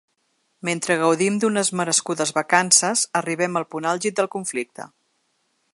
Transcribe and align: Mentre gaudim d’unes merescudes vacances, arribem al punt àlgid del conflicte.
Mentre 0.67 0.95
gaudim 1.01 1.35
d’unes 1.43 1.69
merescudes 1.81 2.33
vacances, 2.39 3.03
arribem 3.21 3.61
al 3.61 3.69
punt 3.75 3.91
àlgid 3.93 4.17
del 4.21 4.31
conflicte. 4.39 4.91